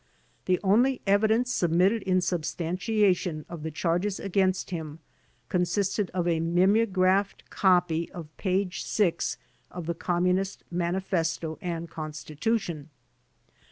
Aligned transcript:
The 0.45 0.59
only 0.63 0.99
evidence 1.05 1.53
submitted 1.53 2.01
in 2.01 2.21
substantiation 2.21 3.45
of 3.47 3.61
the 3.61 3.69
charges 3.69 4.19
against 4.19 4.71
him 4.71 4.97
consisted 5.47 6.09
of 6.09 6.27
a 6.27 6.39
mimeographed 6.39 7.47
copy 7.51 8.11
of 8.11 8.35
page 8.37 8.83
six 8.83 9.37
of 9.69 9.85
the 9.85 9.93
G)mmunist 9.93 10.63
Mani 10.71 11.01
festo 11.01 11.59
and 11.61 11.87
Constitution. 11.87 12.89